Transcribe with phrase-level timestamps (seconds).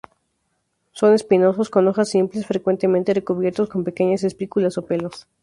[0.93, 5.27] Son espinosos, con hojas simples frecuentemente recubiertos con pequeñas espículas o pelos.